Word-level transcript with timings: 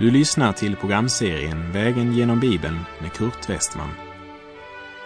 Du 0.00 0.10
lyssnar 0.10 0.52
till 0.52 0.76
programserien 0.76 1.72
Vägen 1.72 2.12
genom 2.12 2.40
Bibeln 2.40 2.78
med 3.00 3.12
Kurt 3.12 3.50
Westman. 3.50 3.88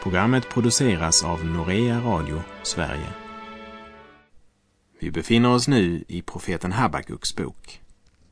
Programmet 0.02 0.48
produceras 0.48 1.24
av 1.24 1.44
Norea 1.44 2.00
Radio 2.00 2.42
Sverige. 2.62 3.08
Vi 4.98 5.10
befinner 5.10 5.54
oss 5.54 5.68
nu 5.68 6.04
i 6.08 6.22
profeten 6.22 6.72
Habakuks 6.72 7.36
bok. 7.36 7.80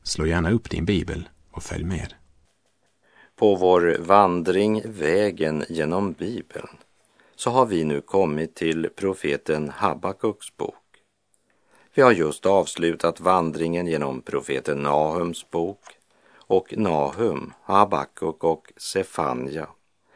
Slå 0.03 0.25
gärna 0.25 0.51
upp 0.51 0.69
din 0.69 0.85
bibel 0.85 1.29
och 1.51 1.63
följ 1.63 1.83
med. 1.83 2.13
På 3.35 3.55
vår 3.55 3.97
vandring 3.99 4.81
Vägen 4.85 5.63
genom 5.69 6.13
Bibeln 6.13 6.77
så 7.35 7.49
har 7.49 7.65
vi 7.65 7.83
nu 7.83 8.01
kommit 8.01 8.55
till 8.55 8.89
profeten 8.95 9.69
Habakuks 9.69 10.57
bok. 10.57 10.75
Vi 11.93 12.01
har 12.01 12.11
just 12.11 12.45
avslutat 12.45 13.19
vandringen 13.19 13.87
genom 13.87 14.21
profeten 14.21 14.77
Nahums 14.77 15.51
bok 15.51 15.79
och 16.53 16.77
Nahum, 16.77 17.53
Habakuk 17.61 18.43
och 18.43 18.73
Sefanja. 18.77 19.67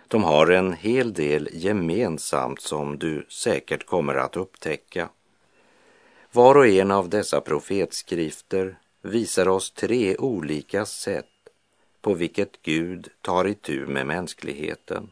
De 0.07 0.23
har 0.23 0.47
en 0.47 0.73
hel 0.73 1.13
del 1.13 1.49
gemensamt 1.51 2.61
som 2.61 2.97
du 2.97 3.25
säkert 3.29 3.85
kommer 3.85 4.15
att 4.15 4.37
upptäcka. 4.37 5.09
Var 6.31 6.55
och 6.55 6.67
en 6.67 6.91
av 6.91 7.09
dessa 7.09 7.41
profetskrifter 7.41 8.77
visar 9.01 9.47
oss 9.47 9.71
tre 9.71 10.17
olika 10.17 10.85
sätt 10.85 11.25
på 12.01 12.13
vilket 12.13 12.61
Gud 12.61 13.07
tar 13.21 13.47
itu 13.47 13.88
med 13.88 14.07
mänskligheten. 14.07 15.09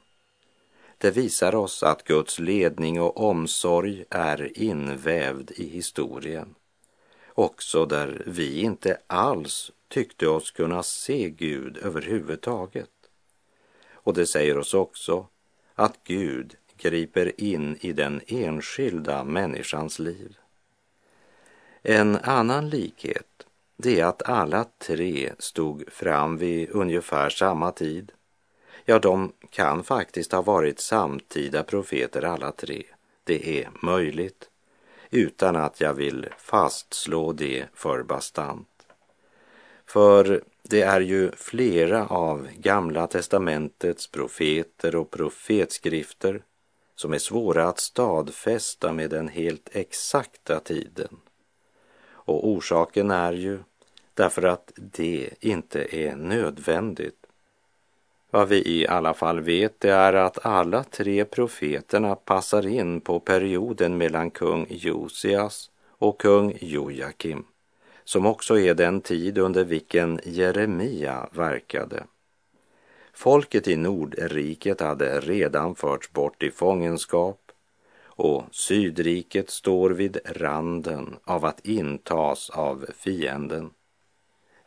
Det 0.98 1.12
visar 1.12 1.56
oss 1.56 1.84
att 1.84 2.04
Guds 2.04 2.40
ledning 2.40 3.02
och 3.02 3.24
omsorg 3.24 4.06
är 4.10 4.58
invävd 4.62 5.52
i 5.52 5.68
historien. 5.70 6.56
Också 7.38 7.86
där 7.86 8.24
vi 8.26 8.62
inte 8.62 8.98
alls 9.08 9.72
tyckte 9.88 10.28
oss 10.28 10.52
kunna 10.52 10.84
se 10.84 11.30
Gud 11.30 11.78
överhuvudtaget. 11.78 12.90
Och 13.92 14.14
det 14.14 14.28
säger 14.28 14.58
oss 14.58 14.74
också 14.74 15.28
att 15.74 16.00
Gud 16.04 16.56
griper 16.78 17.42
in 17.42 17.78
i 17.82 17.94
den 17.94 18.22
enskilda 18.28 19.24
människans 19.24 20.00
liv. 20.00 20.38
En 21.82 22.16
annan 22.16 22.70
likhet 22.70 23.36
det 23.78 24.00
är 24.00 24.06
att 24.06 24.30
alla 24.30 24.66
tre 24.78 25.34
stod 25.40 25.84
fram 25.92 26.38
vid 26.38 26.70
ungefär 26.72 27.30
samma 27.30 27.72
tid. 27.72 28.12
Ja, 28.86 29.00
de 29.00 29.34
kan 29.50 29.84
faktiskt 29.84 30.32
ha 30.32 30.42
varit 30.42 30.80
samtida 30.80 31.64
profeter 31.64 32.26
alla 32.26 32.52
tre. 32.52 32.84
Det 33.24 33.62
är 33.62 33.70
möjligt, 33.82 34.50
utan 35.10 35.56
att 35.56 35.82
jag 35.82 35.94
vill 35.94 36.28
fastslå 36.38 37.32
det 37.32 37.66
för 37.74 38.04
bastant. 38.04 38.68
För 39.86 40.44
det 40.64 40.82
är 40.82 41.02
ju 41.02 41.32
flera 41.32 42.08
av 42.08 42.48
Gamla 42.58 43.08
testamentets 43.08 44.08
profeter 44.08 44.96
och 44.96 45.12
profetskrifter 45.12 46.44
som 46.96 47.14
är 47.14 47.18
svåra 47.18 47.68
att 47.68 47.80
stadfästa 47.80 48.94
med 48.94 49.10
den 49.10 49.28
helt 49.28 49.70
exakta 49.72 50.60
tiden. 50.60 51.20
Och 52.08 52.50
orsaken 52.50 53.12
är 53.12 53.34
ju 53.34 53.60
därför 54.14 54.44
att 54.44 54.72
det 54.76 55.30
inte 55.40 55.96
är 55.96 56.16
nödvändigt. 56.16 57.25
Vad 58.36 58.48
vi 58.48 58.82
i 58.82 58.88
alla 58.88 59.14
fall 59.14 59.40
vet 59.40 59.80
det 59.80 59.92
är 59.92 60.14
att 60.14 60.46
alla 60.46 60.84
tre 60.84 61.26
profeterna 61.26 62.16
passar 62.16 62.68
in 62.68 63.02
på 63.02 63.20
perioden 63.20 63.98
mellan 63.98 64.32
kung 64.32 64.68
Josias 64.70 65.72
och 65.98 66.22
kung 66.22 66.58
Jojakim 66.62 67.46
som 68.04 68.26
också 68.26 68.60
är 68.60 68.74
den 68.74 69.02
tid 69.02 69.38
under 69.38 69.64
vilken 69.64 70.20
Jeremia 70.24 71.30
verkade. 71.32 72.04
Folket 73.14 73.68
i 73.68 73.76
Nordriket 73.76 74.82
hade 74.82 75.20
redan 75.20 75.76
förts 75.76 76.12
bort 76.12 76.44
i 76.44 76.52
fångenskap 76.52 77.52
och 78.06 78.44
Sydriket 78.52 79.50
står 79.50 79.90
vid 79.90 80.18
randen 80.26 81.16
av 81.24 81.46
att 81.46 81.66
intas 81.66 82.50
av 82.50 82.86
fienden. 82.98 83.70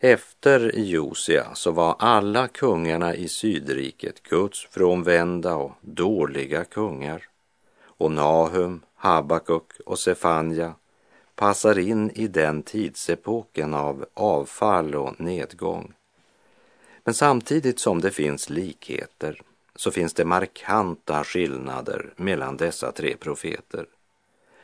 Efter 0.01 0.73
Josia 0.75 1.55
så 1.55 1.71
var 1.71 1.97
alla 1.99 2.49
kungarna 2.49 3.15
i 3.15 3.29
Sydriket 3.29 4.23
Guds 4.23 4.67
frånvända 4.71 5.57
och 5.57 5.73
dåliga 5.81 6.65
kungar. 6.65 7.23
Och 7.83 8.13
Nahum, 8.13 8.83
Habakuk 8.95 9.81
och 9.87 9.99
Sefanja 9.99 10.75
passar 11.35 11.79
in 11.79 12.11
i 12.11 12.29
den 12.29 12.63
tidsepoken 12.63 13.75
av 13.75 14.07
avfall 14.15 14.95
och 14.95 15.21
nedgång. 15.21 15.93
Men 17.05 17.15
samtidigt 17.15 17.81
som 17.81 18.01
det 18.01 18.11
finns 18.11 18.51
likheter 18.51 19.41
så 19.75 19.91
finns 19.91 20.15
det 20.15 20.25
markanta 20.25 21.25
skillnader 21.25 22.13
mellan 22.17 22.57
dessa 22.57 22.93
tre 22.93 23.17
profeter. 23.17 23.87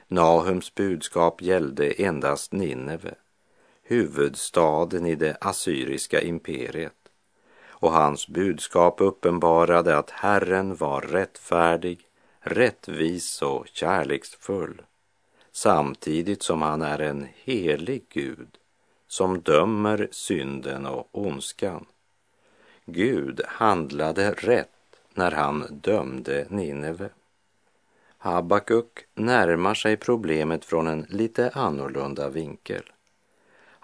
Nahums 0.08 0.74
budskap 0.74 1.42
gällde 1.42 1.90
endast 1.90 2.52
Nineve, 2.52 3.14
huvudstaden 3.84 5.06
i 5.06 5.14
det 5.14 5.36
assyriska 5.40 6.20
imperiet. 6.20 6.92
Och 7.66 7.92
hans 7.92 8.28
budskap 8.28 9.00
uppenbarade 9.00 9.98
att 9.98 10.10
Herren 10.10 10.76
var 10.76 11.00
rättfärdig, 11.00 12.00
rättvis 12.40 13.42
och 13.42 13.66
kärleksfull 13.66 14.82
samtidigt 15.54 16.42
som 16.42 16.62
han 16.62 16.82
är 16.82 16.98
en 16.98 17.28
helig 17.34 18.04
Gud 18.08 18.58
som 19.06 19.40
dömer 19.40 20.08
synden 20.10 20.86
och 20.86 21.08
ondskan. 21.12 21.86
Gud 22.84 23.40
handlade 23.46 24.32
rätt 24.32 24.68
när 25.14 25.30
han 25.30 25.66
dömde 25.70 26.46
Nineve. 26.48 27.08
Habakuk 28.18 29.06
närmar 29.14 29.74
sig 29.74 29.96
problemet 29.96 30.64
från 30.64 30.86
en 30.86 31.06
lite 31.08 31.50
annorlunda 31.50 32.28
vinkel. 32.28 32.82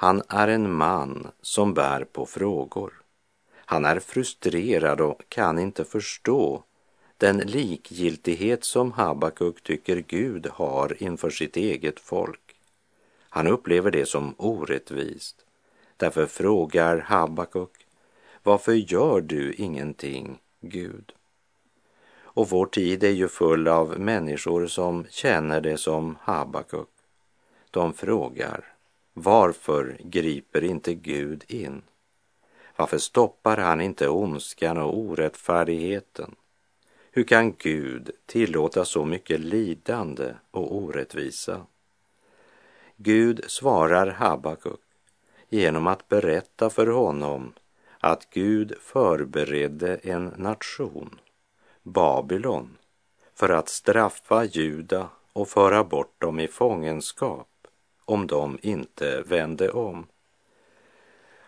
Han 0.01 0.23
är 0.29 0.49
en 0.49 0.73
man 0.73 1.31
som 1.43 1.75
bär 1.75 2.05
på 2.05 2.27
frågor. 2.27 2.93
Han 3.55 3.85
är 3.85 4.01
frustrerad 4.01 5.01
och 5.01 5.23
kan 5.29 5.59
inte 5.59 5.85
förstå 5.85 6.63
den 7.17 7.39
likgiltighet 7.39 8.65
som 8.65 8.93
Habakuk 8.93 9.63
tycker 9.63 9.97
Gud 9.97 10.47
har 10.47 11.03
inför 11.03 11.31
sitt 11.31 11.57
eget 11.57 12.01
folk. 12.01 12.57
Han 13.29 13.47
upplever 13.47 13.91
det 13.91 14.07
som 14.07 14.35
orättvist. 14.39 15.45
Därför 15.97 16.27
frågar 16.27 16.99
Habakuk, 16.99 17.87
varför 18.43 18.73
gör 18.73 19.21
du 19.21 19.53
ingenting, 19.53 20.39
Gud? 20.61 21.13
Och 22.23 22.49
vår 22.49 22.67
tid 22.67 23.05
är 23.05 23.11
ju 23.11 23.29
full 23.29 23.69
av 23.69 24.01
människor 24.01 24.67
som 24.67 25.07
känner 25.11 25.61
det 25.61 25.77
som 25.77 26.17
Habakuk. 26.21 26.89
De 27.71 27.93
frågar, 27.93 28.70
varför 29.23 29.97
griper 30.05 30.65
inte 30.65 30.95
Gud 30.95 31.45
in? 31.49 31.83
Varför 32.77 32.99
stoppar 32.99 33.57
han 33.57 33.81
inte 33.81 34.09
ondskan 34.09 34.79
och 34.79 34.99
orättfärdigheten? 34.99 36.35
Hur 37.11 37.25
kan 37.25 37.55
Gud 37.59 38.11
tillåta 38.27 38.85
så 38.85 39.05
mycket 39.05 39.41
lidande 39.41 40.35
och 40.51 40.77
orättvisa? 40.77 41.67
Gud 42.97 43.45
svarar 43.47 44.07
Habakuk 44.07 44.81
genom 45.49 45.87
att 45.87 46.09
berätta 46.09 46.71
för 46.71 46.87
honom 46.87 47.53
att 47.99 48.31
Gud 48.31 48.75
förberedde 48.81 49.97
en 49.97 50.25
nation, 50.25 51.19
Babylon, 51.83 52.77
för 53.35 53.49
att 53.49 53.69
straffa 53.69 54.45
Juda 54.45 55.09
och 55.33 55.49
föra 55.49 55.85
bort 55.85 56.21
dem 56.21 56.41
i 56.41 56.49
fångenskap 56.49 57.50
om 58.11 58.27
de 58.27 58.59
inte 58.63 59.23
vände 59.27 59.71
om. 59.71 60.07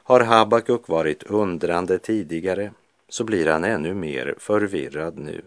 Har 0.03 0.21
Habakuk 0.21 0.89
varit 0.89 1.23
undrande 1.23 1.99
tidigare 1.99 2.73
så 3.09 3.25
blir 3.25 3.47
han 3.47 3.65
ännu 3.65 3.95
mer 3.95 4.35
förvirrad 4.39 5.19
nu. 5.19 5.43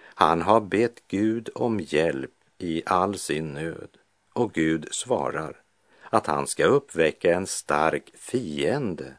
Han 0.00 0.42
har 0.42 0.60
bett 0.60 1.02
Gud 1.08 1.48
om 1.54 1.80
hjälp 1.80 2.30
i 2.58 2.82
all 2.86 3.18
sin 3.18 3.54
nöd 3.54 3.88
och 4.32 4.52
Gud 4.52 4.88
svarar 4.90 5.56
att 6.02 6.26
han 6.26 6.46
ska 6.46 6.64
uppväcka 6.64 7.34
en 7.34 7.46
stark 7.46 8.10
fiende 8.14 9.12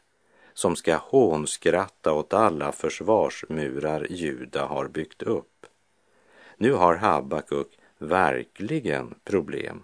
som 0.54 0.76
ska 0.76 0.96
hånskratta 0.96 2.12
åt 2.12 2.34
alla 2.34 2.72
försvarsmurar 2.72 4.06
Juda 4.10 4.66
har 4.66 4.88
byggt 4.88 5.22
upp. 5.22 5.66
Nu 6.56 6.72
har 6.72 6.94
Habakuk 6.94 7.78
verkligen 7.98 9.14
problem. 9.24 9.82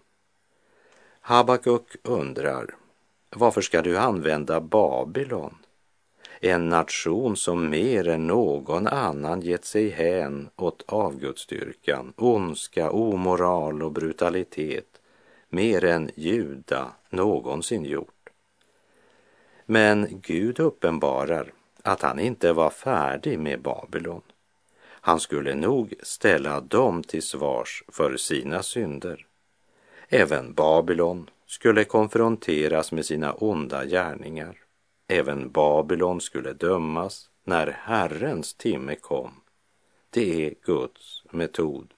Habakuk 1.28 1.96
undrar, 2.02 2.74
varför 3.30 3.60
ska 3.60 3.82
du 3.82 3.98
använda 3.98 4.60
Babylon? 4.60 5.54
En 6.40 6.68
nation 6.68 7.36
som 7.36 7.70
mer 7.70 8.08
än 8.08 8.26
någon 8.26 8.86
annan 8.86 9.40
gett 9.40 9.64
sig 9.64 9.88
hän 9.88 10.48
åt 10.56 10.84
avgudsdyrkan, 10.86 12.12
ondska, 12.16 12.90
omoral 12.90 13.82
och 13.82 13.92
brutalitet 13.92 15.00
mer 15.48 15.84
än 15.84 16.10
Juda 16.14 16.92
någonsin 17.10 17.84
gjort. 17.84 18.30
Men 19.64 20.20
Gud 20.22 20.60
uppenbarar 20.60 21.52
att 21.82 22.02
han 22.02 22.18
inte 22.18 22.52
var 22.52 22.70
färdig 22.70 23.38
med 23.38 23.62
Babylon. 23.62 24.22
Han 24.82 25.20
skulle 25.20 25.54
nog 25.54 25.94
ställa 26.02 26.60
dem 26.60 27.02
till 27.02 27.22
svars 27.22 27.84
för 27.88 28.16
sina 28.16 28.62
synder. 28.62 29.26
Även 30.08 30.54
Babylon 30.54 31.30
skulle 31.46 31.84
konfronteras 31.84 32.92
med 32.92 33.06
sina 33.06 33.32
onda 33.32 33.84
gärningar. 33.84 34.58
Även 35.08 35.50
Babylon 35.50 36.20
skulle 36.20 36.52
dömas 36.52 37.30
när 37.44 37.66
Herrens 37.66 38.54
timme 38.54 38.94
kom. 38.94 39.30
Det 40.10 40.46
är 40.46 40.54
Guds 40.62 41.22
metod. 41.30 41.94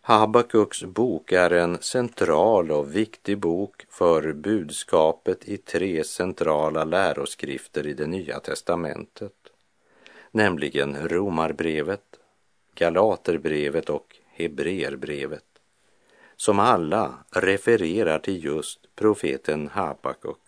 Habakuks 0.00 0.84
bok 0.84 1.32
är 1.32 1.50
en 1.50 1.78
central 1.78 2.70
och 2.70 2.96
viktig 2.96 3.38
bok 3.38 3.86
för 3.88 4.32
budskapet 4.32 5.48
i 5.48 5.56
tre 5.56 6.04
centrala 6.04 6.84
läroskrifter 6.84 7.86
i 7.86 7.94
det 7.94 8.06
Nya 8.06 8.40
testamentet, 8.40 9.32
nämligen 10.30 11.08
Romarbrevet, 11.08 12.18
Galaterbrevet 12.74 13.90
och 13.90 14.16
Hebreerbrevet, 14.26 15.53
som 16.36 16.58
alla 16.58 17.14
refererar 17.30 18.18
till 18.18 18.44
just 18.44 18.96
profeten 18.96 19.68
Habakuk. 19.68 20.40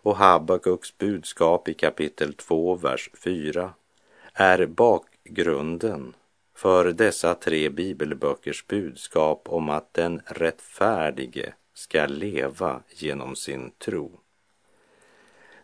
Och 0.00 0.16
Habakuks 0.16 0.98
budskap 0.98 1.68
i 1.68 1.74
kapitel 1.74 2.34
2, 2.34 2.74
vers 2.74 3.10
4 3.24 3.72
är 4.32 4.66
bakgrunden 4.66 6.14
för 6.54 6.92
dessa 6.92 7.34
tre 7.34 7.68
bibelböckers 7.68 8.66
budskap 8.66 9.48
om 9.48 9.68
att 9.68 9.94
den 9.94 10.20
rättfärdige 10.26 11.54
ska 11.74 12.06
leva 12.06 12.82
genom 12.88 13.36
sin 13.36 13.70
tro. 13.70 14.20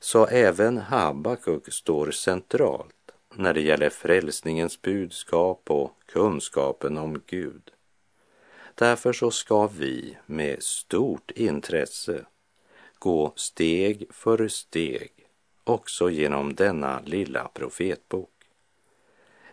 Så 0.00 0.26
även 0.26 0.78
Habakuk 0.78 1.72
står 1.72 2.10
centralt 2.10 3.12
när 3.34 3.54
det 3.54 3.60
gäller 3.60 3.90
frälsningens 3.90 4.82
budskap 4.82 5.70
och 5.70 5.92
kunskapen 6.06 6.98
om 6.98 7.22
Gud. 7.26 7.73
Därför 8.74 9.12
så 9.12 9.30
ska 9.30 9.66
vi 9.66 10.16
med 10.26 10.62
stort 10.62 11.30
intresse 11.30 12.24
gå 12.98 13.32
steg 13.36 14.06
för 14.10 14.48
steg 14.48 15.10
också 15.64 16.10
genom 16.10 16.54
denna 16.54 17.00
lilla 17.04 17.48
profetbok. 17.48 18.30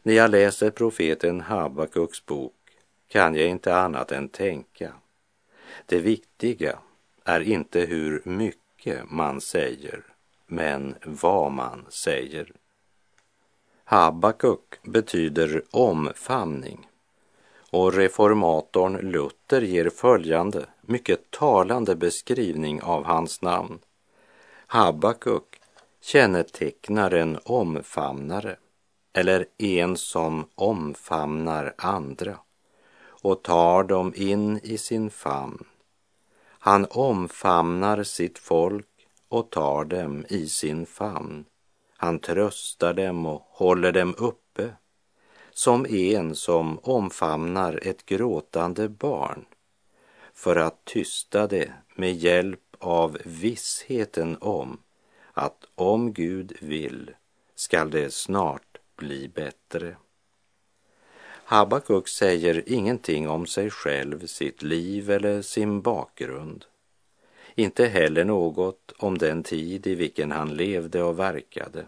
När 0.03 0.13
jag 0.13 0.31
läser 0.31 0.71
profeten 0.71 1.41
Habakuks 1.41 2.25
bok 2.25 2.53
kan 3.07 3.35
jag 3.35 3.47
inte 3.47 3.75
annat 3.75 4.11
än 4.11 4.29
tänka. 4.29 4.93
Det 5.85 5.99
viktiga 5.99 6.79
är 7.25 7.39
inte 7.39 7.79
hur 7.79 8.21
mycket 8.25 9.11
man 9.11 9.41
säger, 9.41 10.03
men 10.47 10.95
vad 11.03 11.51
man 11.51 11.85
säger. 11.89 12.51
Habakuk 13.83 14.79
betyder 14.83 15.63
omfamning 15.71 16.87
och 17.71 17.93
reformatorn 17.93 18.97
Luther 18.97 19.61
ger 19.61 19.89
följande 19.89 20.65
mycket 20.81 21.31
talande 21.31 21.95
beskrivning 21.95 22.81
av 22.81 23.03
hans 23.03 23.41
namn. 23.41 23.79
Habakuk 24.67 25.61
kännetecknar 26.01 27.11
en 27.11 27.39
omfamnare 27.43 28.55
eller 29.13 29.45
en 29.57 29.97
som 29.97 30.47
omfamnar 30.55 31.73
andra 31.77 32.37
och 33.03 33.43
tar 33.43 33.83
dem 33.83 34.13
in 34.15 34.59
i 34.63 34.77
sin 34.77 35.09
famn. 35.09 35.63
Han 36.63 36.85
omfamnar 36.89 38.03
sitt 38.03 38.39
folk 38.39 38.87
och 39.29 39.49
tar 39.49 39.85
dem 39.85 40.25
i 40.29 40.47
sin 40.47 40.85
famn. 40.85 41.45
Han 41.97 42.19
tröstar 42.19 42.93
dem 42.93 43.25
och 43.25 43.41
håller 43.49 43.91
dem 43.91 44.15
uppe 44.17 44.69
som 45.53 45.85
en 45.85 46.35
som 46.35 46.79
omfamnar 46.83 47.79
ett 47.87 48.05
gråtande 48.05 48.89
barn 48.89 49.45
för 50.33 50.55
att 50.55 50.85
tysta 50.85 51.47
det 51.47 51.73
med 51.95 52.13
hjälp 52.13 52.75
av 52.79 53.17
vissheten 53.25 54.37
om 54.41 54.77
att 55.33 55.65
om 55.75 56.13
Gud 56.13 56.57
vill 56.61 57.11
skall 57.55 57.91
det 57.91 58.13
snart 58.13 58.77
bli 58.95 59.27
bättre. 59.27 59.95
Habakuk 61.51 62.07
säger 62.07 62.63
ingenting 62.65 63.29
om 63.29 63.45
sig 63.45 63.69
själv, 63.69 64.27
sitt 64.27 64.63
liv 64.63 65.11
eller 65.11 65.41
sin 65.41 65.81
bakgrund. 65.81 66.65
Inte 67.55 67.85
heller 67.85 68.25
något 68.25 68.93
om 68.97 69.17
den 69.17 69.43
tid 69.43 69.87
i 69.87 69.95
vilken 69.95 70.31
han 70.31 70.55
levde 70.55 71.03
och 71.03 71.19
verkade. 71.19 71.85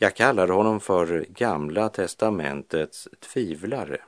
Jag 0.00 0.16
kallar 0.16 0.48
honom 0.48 0.80
för 0.80 1.26
Gamla 1.28 1.88
testamentets 1.88 3.08
tvivlare 3.20 4.00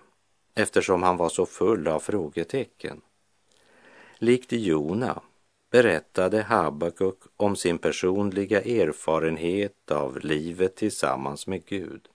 eftersom 0.54 1.02
han 1.02 1.16
var 1.16 1.28
så 1.28 1.46
full 1.46 1.88
av 1.88 2.00
frågetecken. 2.00 3.00
Likt 4.18 4.52
Jona 4.52 5.22
berättade 5.70 6.42
Habakuk 6.42 7.18
om 7.36 7.56
sin 7.56 7.78
personliga 7.78 8.60
erfarenhet 8.60 9.90
av 9.90 10.18
livet 10.20 10.76
tillsammans 10.76 11.46
med 11.46 11.66
Gud. 11.66 12.08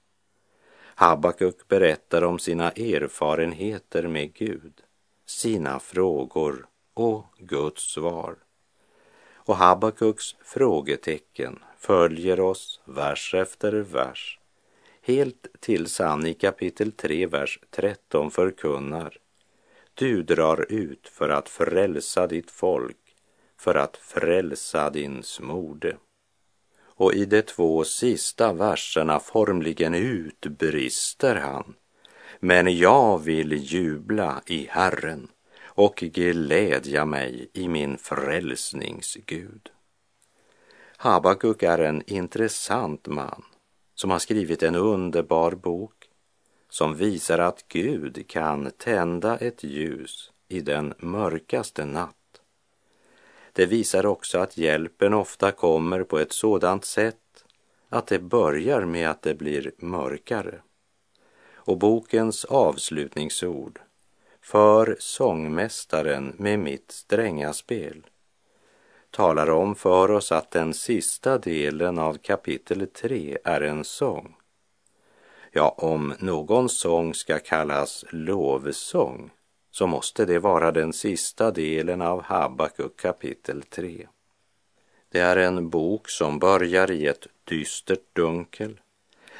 Habakuk 0.96 1.68
berättar 1.68 2.24
om 2.24 2.40
sina 2.40 2.72
erfarenheter 2.72 4.08
med 4.08 4.34
Gud, 4.34 4.82
sina 5.26 5.80
frågor 5.80 6.68
och 6.94 7.26
Guds 7.38 7.94
svar. 7.94 8.36
Och 9.46 9.58
Habakuks 9.58 10.36
frågetecken 10.44 11.60
följer 11.78 12.40
oss 12.40 12.82
vers 12.86 13.34
efter 13.34 13.72
vers. 13.72 14.40
Helt 15.02 15.48
tills 15.60 16.00
han 16.00 16.26
i 16.26 16.34
kapitel 16.34 16.92
3, 16.92 17.28
vers 17.28 17.60
13 17.70 18.32
förkunnar 18.32 19.18
Du 19.94 20.24
drar 20.24 20.66
ut 20.72 21.08
för 21.08 21.30
att 21.30 21.50
frälsa 21.50 22.28
ditt 22.28 22.52
folk 22.52 22.98
för 23.58 23.76
att 23.76 23.98
frälsa 23.98 24.90
din 24.90 25.24
smorde. 25.24 25.98
Och 26.84 27.14
i 27.14 27.26
de 27.26 27.42
två 27.42 27.84
sista 27.84 28.54
verserna 28.54 29.20
formligen 29.20 29.94
utbrister 29.94 31.36
han. 31.36 31.74
Men 32.40 32.78
jag 32.78 33.24
vill 33.24 33.52
jubla 33.54 34.42
i 34.46 34.68
Herren 34.72 35.28
och 35.76 35.96
glädja 35.96 37.06
mig 37.06 37.50
i 37.54 37.68
min 37.68 37.98
frälsningsgud. 37.98 39.70
Habakuk 40.98 41.64
är 41.64 41.80
en 41.80 42.04
intressant 42.08 43.08
man 43.08 43.44
som 43.96 44.12
har 44.12 44.20
skrivit 44.20 44.64
en 44.64 44.76
underbar 44.76 45.52
bok 45.52 46.10
som 46.70 46.96
visar 46.96 47.40
att 47.40 47.66
Gud 47.68 48.28
kan 48.28 48.72
tända 48.78 49.38
ett 49.38 49.64
ljus 49.64 50.32
i 50.48 50.62
den 50.62 50.94
mörkaste 51.00 51.86
natt 51.86 52.16
det 53.56 53.66
visar 53.66 54.06
också 54.06 54.40
att 54.40 54.58
hjälpen 54.58 55.14
ofta 55.14 55.52
kommer 55.52 56.04
på 56.04 56.20
ett 56.20 56.32
sådant 56.32 56.86
sätt 56.86 57.46
att 57.90 58.08
det 58.08 58.20
börjar 58.20 58.86
med 58.86 59.10
att 59.10 59.22
det 59.22 59.34
blir 59.34 59.72
mörkare. 59.78 60.62
Och 61.54 61.78
bokens 61.78 62.46
avslutningsord 62.46 63.80
för 64.46 64.96
sångmästaren 65.00 66.36
med 66.38 66.60
mitt 66.60 66.92
stränga 66.92 67.54
spel 67.54 68.06
talar 69.12 69.50
om 69.50 69.76
för 69.76 70.12
oss 70.12 70.32
att 70.32 70.52
den 70.52 70.74
sista 70.74 71.38
delen 71.38 72.00
av 72.00 72.18
kapitel 72.18 72.88
3 72.88 73.38
är 73.44 73.62
en 73.62 73.84
sång. 73.84 74.36
Ja, 75.52 75.76
om 75.78 76.14
någon 76.20 76.70
sång 76.70 77.14
ska 77.14 77.40
kallas 77.40 78.06
lovsång 78.10 79.32
så 79.72 79.88
måste 79.88 80.26
det 80.26 80.40
vara 80.40 80.72
den 80.72 80.94
sista 80.94 81.52
delen 81.52 82.02
av 82.02 82.22
Habakuk 82.22 83.00
kapitel 83.00 83.64
3. 83.64 84.08
Det 85.10 85.20
är 85.20 85.38
en 85.38 85.70
bok 85.70 86.10
som 86.10 86.40
börjar 86.40 86.92
i 86.92 87.08
ett 87.08 87.28
dystert 87.44 88.16
dunkel 88.16 88.80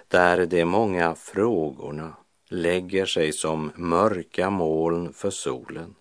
där 0.08 0.46
de 0.46 0.66
många 0.66 1.16
frågorna 1.16 2.14
lägger 2.50 3.06
sig 3.06 3.34
som 3.34 3.72
mörka 3.76 4.50
moln 4.50 5.14
för 5.14 5.30
solen. 5.30 5.96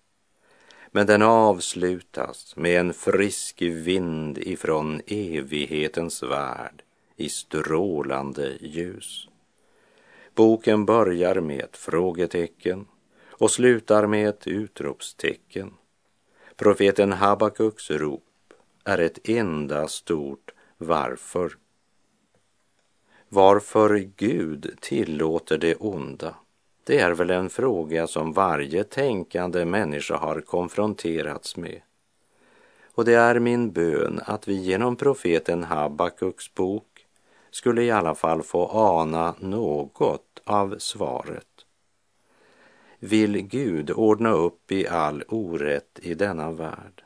Men 0.91 1.07
den 1.07 1.21
avslutas 1.21 2.55
med 2.55 2.79
en 2.79 2.93
frisk 2.93 3.61
vind 3.61 4.37
ifrån 4.37 5.01
evighetens 5.07 6.23
värld 6.23 6.83
i 7.15 7.29
strålande 7.29 8.57
ljus. 8.61 9.27
Boken 10.35 10.85
börjar 10.85 11.39
med 11.41 11.59
ett 11.59 11.77
frågetecken 11.77 12.87
och 13.27 13.51
slutar 13.51 14.07
med 14.07 14.29
ett 14.29 14.47
utropstecken. 14.47 15.73
Profeten 16.55 17.11
Habakuks 17.11 17.91
rop 17.91 18.23
är 18.83 18.97
ett 18.97 19.29
enda 19.29 19.87
stort 19.87 20.51
varför. 20.77 21.57
Varför 23.35 24.09
Gud 24.17 24.75
tillåter 24.81 25.57
det 25.57 25.75
onda, 25.75 26.35
det 26.83 26.99
är 26.99 27.11
väl 27.11 27.29
en 27.29 27.49
fråga 27.49 28.07
som 28.07 28.33
varje 28.33 28.83
tänkande 28.83 29.65
människa 29.65 30.17
har 30.17 30.41
konfronterats 30.41 31.57
med. 31.57 31.81
Och 32.93 33.05
det 33.05 33.13
är 33.13 33.39
min 33.39 33.71
bön 33.71 34.21
att 34.25 34.47
vi 34.47 34.53
genom 34.53 34.95
profeten 34.95 35.63
Habakuks 35.63 36.53
bok 36.53 37.05
skulle 37.51 37.83
i 37.83 37.91
alla 37.91 38.15
fall 38.15 38.43
få 38.43 38.67
ana 38.67 39.35
något 39.39 40.41
av 40.43 40.75
svaret. 40.77 41.65
Vill 42.99 43.41
Gud 43.41 43.91
ordna 43.91 44.29
upp 44.31 44.71
i 44.71 44.87
all 44.87 45.23
orätt 45.27 45.99
i 46.01 46.13
denna 46.13 46.51
värld? 46.51 47.03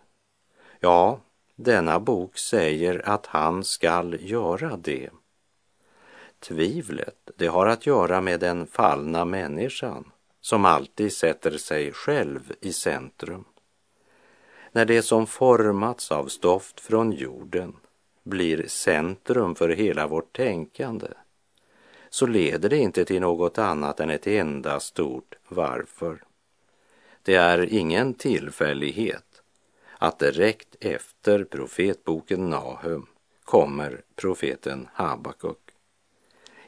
Ja, 0.80 1.20
denna 1.56 2.00
bok 2.00 2.38
säger 2.38 3.10
att 3.10 3.26
han 3.26 3.64
skall 3.64 4.18
göra 4.20 4.78
det. 4.78 5.10
Tvivlet, 6.40 7.30
det 7.36 7.48
har 7.48 7.68
att 7.68 7.86
göra 7.86 8.22
med 8.22 8.40
den 8.40 8.68
fallna 8.68 9.26
människan 9.26 10.12
som 10.42 10.66
alltid 10.66 11.14
sätter 11.14 11.58
sig 11.58 11.92
själv 11.92 12.54
i 12.62 12.74
centrum. 12.74 13.46
När 14.72 14.86
det 14.86 15.02
som 15.02 15.28
formats 15.28 16.12
av 16.12 16.28
stoft 16.28 16.80
från 16.80 17.12
jorden 17.12 17.76
blir 18.24 18.68
centrum 18.68 19.56
för 19.56 19.70
hela 19.70 20.08
vårt 20.08 20.38
tänkande 20.38 21.08
så 22.10 22.28
leder 22.28 22.70
det 22.70 22.78
inte 22.78 23.06
till 23.06 23.22
något 23.22 23.58
annat 23.58 24.00
än 24.00 24.10
ett 24.10 24.28
enda 24.28 24.80
stort 24.80 25.36
varför. 25.48 26.24
Det 27.24 27.36
är 27.36 27.74
ingen 27.74 28.14
tillfällighet 28.14 29.42
att 29.98 30.20
direkt 30.20 30.76
efter 30.80 31.44
profetboken 31.44 32.50
Nahum 32.50 33.06
kommer 33.44 34.02
profeten 34.16 34.88
Habakuk. 34.94 35.69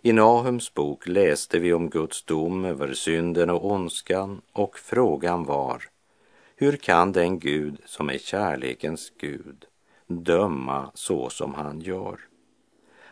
I 0.04 0.14
Nahums 0.14 0.74
bok 0.74 1.08
läste 1.08 1.60
vi 1.60 1.74
om 1.74 1.90
Guds 1.90 2.24
dom 2.24 2.66
över 2.66 2.94
synden 2.94 3.50
och 3.50 3.72
ondskan 3.72 4.42
och 4.52 4.80
frågan 4.80 5.46
var 5.46 5.84
hur 6.56 6.78
kan 6.78 7.12
den 7.12 7.40
Gud 7.40 7.78
som 7.86 8.10
är 8.10 8.18
kärlekens 8.18 9.12
Gud 9.18 9.66
döma 10.08 10.92
så 10.94 11.30
som 11.30 11.54
han 11.54 11.82
gör? 11.82 12.20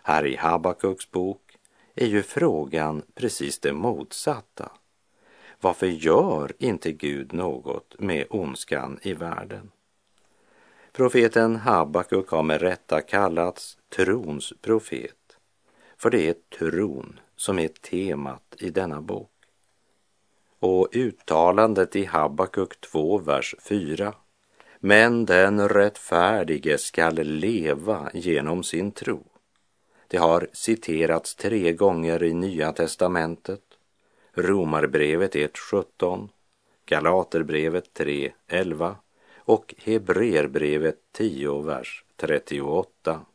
Här 0.04 0.26
i 0.26 0.36
Habakuks 0.36 1.12
bok 1.12 1.58
är 1.96 2.08
ju 2.08 2.24
frågan 2.24 3.02
precis 3.16 3.60
det 3.60 3.74
motsatta. 3.74 4.72
Varför 5.62 5.88
gör 5.88 6.52
inte 6.58 6.92
Gud 6.92 7.34
något 7.34 7.96
med 8.00 8.26
ondskan 8.30 9.00
i 9.02 9.14
världen? 9.14 9.72
Profeten 10.92 11.56
Habakuk 11.56 12.30
har 12.30 12.44
med 12.44 12.62
rätta 12.62 13.02
kallats 13.02 13.78
trons 13.96 14.54
profet 14.62 15.19
för 16.00 16.10
det 16.10 16.28
är 16.30 16.36
tron 16.58 17.20
som 17.36 17.60
är 17.60 17.68
temat 17.68 18.56
i 18.60 18.70
denna 18.70 19.02
bok. 19.02 19.32
Och 20.60 20.90
uttalandet 20.92 21.96
i 21.96 22.06
Habakuk 22.06 22.82
2, 22.82 23.18
vers 23.18 23.56
4. 23.60 24.14
Men 24.80 25.26
den 25.26 25.70
rättfärdige 25.70 26.78
skall 26.78 27.16
leva 27.16 28.10
genom 28.14 28.64
sin 28.64 28.92
tro. 28.92 29.24
Det 30.08 30.18
har 30.18 30.48
citerats 30.54 31.36
tre 31.36 31.74
gånger 31.74 32.24
i 32.24 32.34
Nya 32.34 32.72
testamentet. 32.72 33.62
Romarbrevet 34.34 35.36
1.17, 35.36 36.30
Galaterbrevet 36.86 38.00
3.11 38.00 38.96
och 39.38 39.76
Hebreerbrevet 39.78 40.98
10, 41.12 41.62
vers 41.62 42.04
38. 42.16 43.26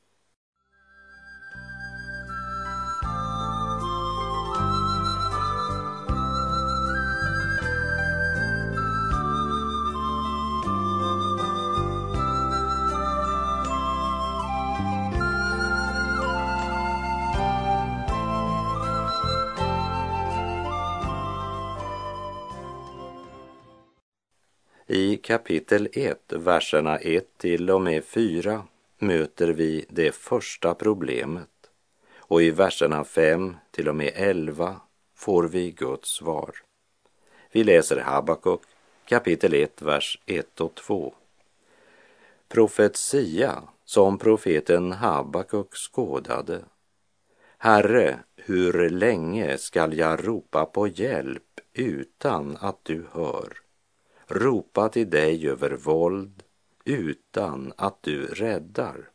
I 24.97 25.17
kapitel 25.17 25.89
1, 25.93 26.33
verserna 26.33 26.99
1 26.99 27.39
till 27.39 27.71
och 27.71 27.81
med 27.81 28.05
4 28.05 28.63
möter 28.99 29.49
vi 29.49 29.87
det 29.89 30.15
första 30.15 30.75
problemet 30.75 31.49
och 32.19 32.43
i 32.43 32.51
verserna 32.51 33.05
5 33.05 33.57
till 33.71 33.89
och 33.89 33.97
med 33.97 34.13
11 34.15 34.81
får 35.15 35.45
vi 35.45 35.71
Guds 35.71 36.09
svar. 36.09 36.55
Vi 37.53 37.65
läser 37.65 37.97
Habakuk 37.97 38.61
kapitel 39.05 39.55
1, 39.55 39.83
vers 39.83 40.19
1 40.27 40.61
och 40.61 40.75
2. 40.75 41.15
Profetia 42.49 43.63
som 43.85 44.19
profeten 44.19 44.93
Habakuk 44.93 45.75
skådade. 45.75 46.65
Herre, 47.59 48.19
hur 48.37 48.91
länge 48.91 49.59
skall 49.59 49.99
jag 49.99 50.29
ropa 50.29 50.65
på 50.65 50.89
hjälp 50.89 51.61
utan 51.73 52.57
att 52.61 52.79
du 52.83 53.07
hör? 53.13 53.64
Ropa 54.35 54.89
till 54.89 55.11
dig 55.11 55.49
över 55.49 55.71
våld 55.71 56.43
utan 56.85 57.73
att 57.77 58.03
du 58.03 58.27
räddar. 58.27 59.11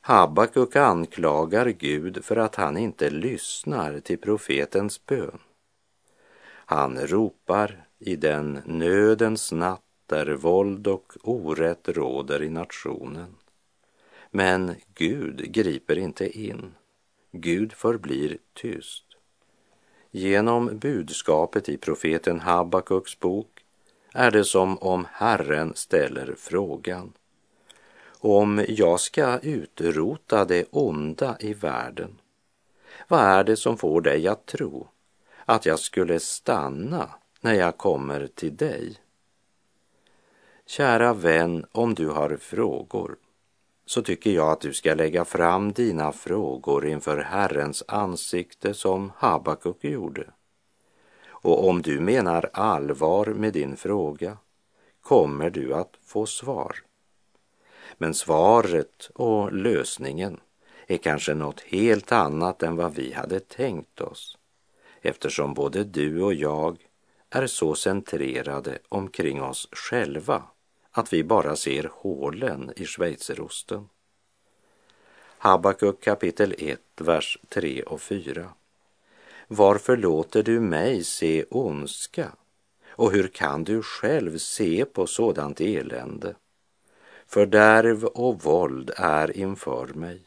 Habakuk 0.00 0.76
anklagar 0.76 1.66
Gud 1.66 2.24
för 2.24 2.36
att 2.36 2.54
han 2.54 2.76
inte 2.76 3.10
lyssnar 3.10 4.00
till 4.00 4.18
profetens 4.18 5.06
bön. 5.06 5.38
Han 6.48 6.98
ropar 6.98 7.86
i 7.98 8.16
den 8.16 8.62
nödens 8.64 9.52
natt 9.52 9.82
där 10.06 10.26
våld 10.26 10.86
och 10.86 11.12
orätt 11.22 11.88
råder 11.88 12.42
i 12.42 12.50
nationen. 12.50 13.36
Men 14.30 14.74
Gud 14.94 15.52
griper 15.52 15.98
inte 15.98 16.38
in. 16.40 16.74
Gud 17.32 17.72
förblir 17.72 18.38
tyst. 18.52 19.07
Genom 20.18 20.78
budskapet 20.78 21.68
i 21.68 21.76
profeten 21.76 22.40
Habakuks 22.40 23.18
bok 23.20 23.64
är 24.12 24.30
det 24.30 24.44
som 24.44 24.78
om 24.78 25.06
Herren 25.12 25.72
ställer 25.74 26.34
frågan. 26.38 27.12
Om 28.20 28.64
jag 28.68 29.00
ska 29.00 29.38
utrota 29.38 30.44
det 30.44 30.64
onda 30.70 31.36
i 31.40 31.54
världen, 31.54 32.20
vad 33.08 33.20
är 33.20 33.44
det 33.44 33.56
som 33.56 33.76
får 33.78 34.00
dig 34.00 34.28
att 34.28 34.46
tro 34.46 34.88
att 35.44 35.66
jag 35.66 35.78
skulle 35.78 36.20
stanna 36.20 37.08
när 37.40 37.54
jag 37.54 37.76
kommer 37.76 38.26
till 38.34 38.56
dig? 38.56 38.96
Kära 40.66 41.14
vän, 41.14 41.66
om 41.72 41.94
du 41.94 42.08
har 42.08 42.36
frågor 42.36 43.16
så 43.88 44.02
tycker 44.02 44.30
jag 44.30 44.50
att 44.50 44.60
du 44.60 44.74
ska 44.74 44.94
lägga 44.94 45.24
fram 45.24 45.72
dina 45.72 46.12
frågor 46.12 46.86
inför 46.86 47.18
Herrens 47.18 47.84
ansikte 47.88 48.74
som 48.74 49.12
Habakuk 49.16 49.84
gjorde. 49.84 50.30
Och 51.28 51.68
om 51.68 51.82
du 51.82 52.00
menar 52.00 52.50
allvar 52.52 53.26
med 53.26 53.52
din 53.52 53.76
fråga 53.76 54.36
kommer 55.00 55.50
du 55.50 55.74
att 55.74 55.96
få 56.04 56.26
svar. 56.26 56.76
Men 57.98 58.14
svaret 58.14 59.10
och 59.14 59.52
lösningen 59.52 60.40
är 60.86 60.96
kanske 60.96 61.34
något 61.34 61.60
helt 61.60 62.12
annat 62.12 62.62
än 62.62 62.76
vad 62.76 62.94
vi 62.94 63.12
hade 63.12 63.40
tänkt 63.40 64.00
oss 64.00 64.38
eftersom 65.02 65.54
både 65.54 65.84
du 65.84 66.22
och 66.22 66.34
jag 66.34 66.78
är 67.30 67.46
så 67.46 67.74
centrerade 67.74 68.78
omkring 68.88 69.42
oss 69.42 69.68
själva 69.72 70.42
att 70.98 71.12
vi 71.12 71.24
bara 71.24 71.56
ser 71.56 71.90
hålen 71.92 72.72
i 72.76 72.84
schweizerosten. 72.84 73.88
Habakuk 75.38 76.00
kapitel 76.00 76.54
1, 76.58 76.80
vers 76.96 77.38
3 77.48 77.82
och 77.82 78.00
4. 78.00 78.48
Varför 79.48 79.96
låter 79.96 80.42
du 80.42 80.60
mig 80.60 81.04
se 81.04 81.44
ondska? 81.50 82.32
Och 82.88 83.12
hur 83.12 83.28
kan 83.28 83.64
du 83.64 83.82
själv 83.82 84.38
se 84.38 84.84
på 84.84 85.06
sådant 85.06 85.60
elände? 85.60 86.34
Fördärv 87.26 88.04
och 88.04 88.42
våld 88.42 88.90
är 88.96 89.36
inför 89.36 89.86
mig. 89.86 90.22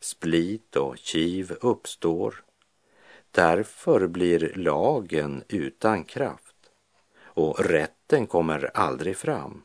Split 0.00 0.76
och 0.76 0.98
kiv 0.98 1.56
uppstår. 1.60 2.44
Därför 3.30 4.06
blir 4.06 4.52
lagen 4.56 5.44
utan 5.48 6.04
kraft 6.04 6.56
och 7.22 7.64
rätten 7.64 8.26
kommer 8.26 8.70
aldrig 8.74 9.16
fram. 9.16 9.62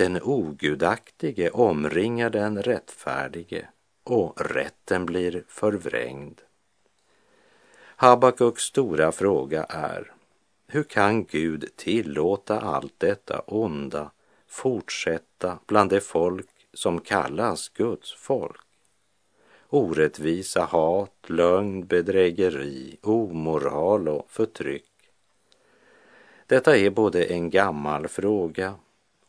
Den 0.00 0.22
ogudaktige 0.22 1.50
omringar 1.50 2.30
den 2.30 2.62
rättfärdige 2.62 3.68
och 4.04 4.40
rätten 4.40 5.06
blir 5.06 5.44
förvrängd. 5.48 6.40
Habakuks 7.96 8.62
stora 8.62 9.12
fråga 9.12 9.64
är, 9.64 10.12
hur 10.66 10.82
kan 10.82 11.24
Gud 11.24 11.68
tillåta 11.76 12.60
allt 12.60 12.94
detta 12.98 13.40
onda 13.40 14.10
fortsätta 14.46 15.58
bland 15.66 15.90
det 15.90 16.00
folk 16.00 16.50
som 16.72 17.00
kallas 17.00 17.68
Guds 17.68 18.14
folk? 18.14 18.66
Orättvisa, 19.68 20.64
hat, 20.64 21.24
lögn, 21.26 21.86
bedrägeri, 21.86 22.96
omoral 23.02 24.08
och 24.08 24.30
förtryck. 24.30 24.92
Detta 26.46 26.76
är 26.76 26.90
både 26.90 27.24
en 27.24 27.50
gammal 27.50 28.08
fråga 28.08 28.74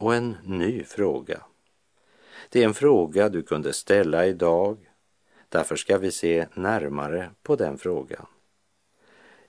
och 0.01 0.15
en 0.15 0.38
ny 0.43 0.84
fråga. 0.84 1.41
Det 2.50 2.62
är 2.62 2.65
en 2.65 2.74
fråga 2.74 3.29
du 3.29 3.43
kunde 3.43 3.74
ställa 3.74 4.25
idag. 4.25 4.77
Därför 5.50 5.75
ska 5.75 5.98
vi 5.98 6.12
se 6.12 6.48
närmare 6.53 7.29
på 7.43 7.55
den 7.55 7.77
frågan. 7.77 8.25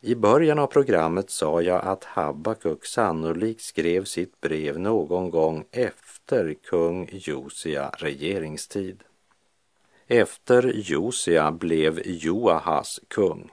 I 0.00 0.14
början 0.14 0.58
av 0.58 0.66
programmet 0.66 1.30
sa 1.30 1.62
jag 1.62 1.84
att 1.84 2.04
Habakuk 2.04 2.84
sannolikt 2.84 3.60
skrev 3.60 4.04
sitt 4.04 4.40
brev 4.40 4.78
någon 4.78 5.30
gång 5.30 5.64
efter 5.70 6.54
kung 6.54 7.08
Josia 7.12 7.90
regeringstid. 7.98 9.04
Efter 10.06 10.72
Josia 10.74 11.50
blev 11.50 12.02
Joahas 12.04 13.00
kung, 13.08 13.50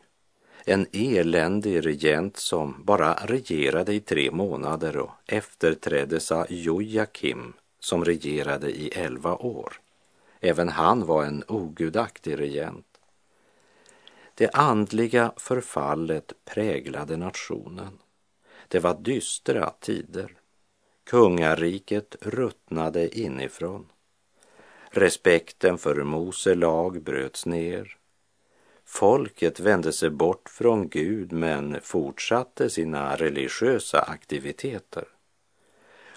en 0.70 0.88
eländig 0.92 1.86
regent 1.86 2.38
som 2.38 2.84
bara 2.84 3.14
regerade 3.14 3.94
i 3.94 4.00
tre 4.00 4.32
månader 4.32 4.98
och 4.98 5.12
efterträddes 5.26 6.32
av 6.32 6.46
Jojakim 6.50 7.54
som 7.80 8.06
regerade 8.06 8.70
i 8.70 8.88
elva 8.88 9.36
år. 9.36 9.74
Även 10.40 10.70
han 10.70 11.06
var 11.06 11.24
en 11.24 11.44
ogudaktig 11.48 12.40
regent. 12.40 12.86
Det 14.36 14.50
andliga 14.50 15.32
förfallet 15.38 16.34
präglade 16.46 17.18
nationen. 17.18 18.00
Det 18.68 18.80
var 18.80 18.98
dystra 19.00 19.74
tider. 19.80 20.34
Kungariket 21.04 22.16
ruttnade 22.22 23.20
inifrån. 23.20 23.86
Respekten 24.90 25.78
för 25.78 26.04
Mose 26.04 26.56
lag 26.56 27.04
bröts 27.04 27.46
ner. 27.46 27.99
Folket 28.92 29.60
vände 29.60 29.94
sig 29.94 30.10
bort 30.10 30.50
från 30.50 30.90
Gud 30.90 31.32
men 31.32 31.82
fortsatte 31.82 32.70
sina 32.70 33.16
religiösa 33.16 34.02
aktiviteter. 34.02 35.08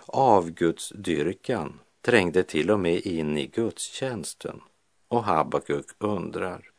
Avgudsdyrkan 0.06 1.80
trängde 2.00 2.42
till 2.42 2.70
och 2.70 2.80
med 2.80 3.00
in 3.00 3.38
i 3.38 3.46
gudstjänsten 3.46 4.60
och 5.08 5.24
Habakuk 5.24 5.86
undrar, 5.98 6.70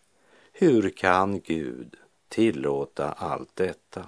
hur 0.51 0.89
kan 0.89 1.39
Gud 1.39 1.95
tillåta 2.27 3.11
allt 3.11 3.55
detta? 3.55 4.05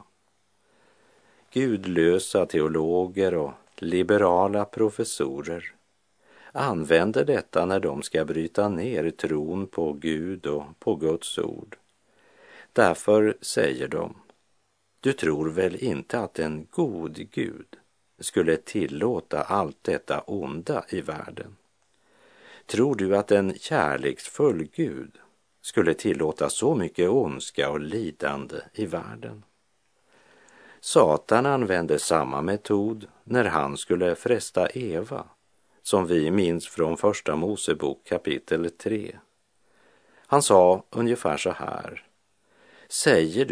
Gudlösa 1.53 2.45
teologer 2.45 3.35
och 3.35 3.53
liberala 3.75 4.65
professorer 4.65 5.74
använder 6.55 7.25
detta 7.25 7.65
när 7.65 7.79
de 7.79 8.01
ska 8.01 8.25
bryta 8.25 8.69
ner 8.69 9.09
tron 9.09 9.67
på 9.67 9.93
Gud 9.93 10.45
och 10.45 10.79
på 10.79 10.95
Guds 10.95 11.37
ord. 11.37 11.77
Därför 12.73 13.37
säger 13.41 13.87
de, 13.87 14.15
du 14.99 15.13
tror 15.13 15.49
väl 15.49 15.75
inte 15.75 16.19
att 16.19 16.39
en 16.39 16.67
god 16.71 17.29
Gud 17.31 17.67
skulle 18.19 18.57
tillåta 18.57 19.41
allt 19.41 19.77
detta 19.81 20.19
onda 20.19 20.85
i 20.89 21.01
världen? 21.01 21.55
Tror 22.65 22.95
du 22.95 23.17
att 23.17 23.31
en 23.31 23.53
kärleksfull 23.59 24.67
Gud 24.75 25.17
skulle 25.61 25.93
tillåta 25.93 26.49
så 26.49 26.75
mycket 26.75 27.09
ondska 27.09 27.69
och 27.69 27.79
lidande 27.79 28.57
i 28.73 28.85
världen? 28.85 29.43
Satan 30.79 31.45
använde 31.45 31.99
samma 31.99 32.41
metod 32.41 33.07
när 33.23 33.45
han 33.45 33.77
skulle 33.77 34.15
fresta 34.15 34.69
Eva 34.69 35.25
som 35.85 36.07
vi 36.07 36.31
minns 36.31 36.67
från 36.67 36.97
Första 36.97 37.35
Mosebok 37.35 38.07
kapitel 38.07 38.69
3. 38.69 39.19
Han 40.27 40.41
sa 40.41 40.83
ungefär 40.89 41.37
så 41.37 41.51
här. 41.51 42.03
Säger 42.89 43.43